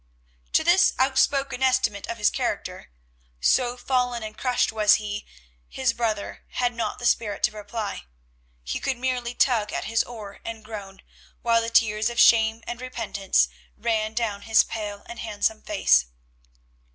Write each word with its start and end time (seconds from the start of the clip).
To 0.53 0.63
this 0.63 0.93
outspoken 0.97 1.61
estimate 1.61 2.07
of 2.07 2.17
his 2.17 2.31
character, 2.31 2.89
so 3.39 3.77
fallen 3.77 4.23
and 4.23 4.35
crushed 4.35 4.71
was 4.71 4.95
he, 4.95 5.27
his 5.69 5.93
brother 5.93 6.43
had 6.53 6.73
not 6.73 6.97
the 6.97 7.05
spirit 7.05 7.43
to 7.43 7.51
reply. 7.51 8.05
He 8.63 8.79
could 8.79 8.97
merely 8.97 9.35
tug 9.35 9.71
at 9.71 9.83
his 9.83 10.03
oar 10.03 10.39
and 10.43 10.65
groan, 10.65 11.03
while 11.43 11.61
the 11.61 11.69
tears 11.69 12.09
of 12.09 12.19
shame 12.19 12.63
and 12.65 12.81
repentance 12.81 13.47
ran 13.77 14.15
down 14.15 14.41
his 14.41 14.63
pale 14.63 15.03
and 15.07 15.19
handsome 15.19 15.61
face. 15.61 16.07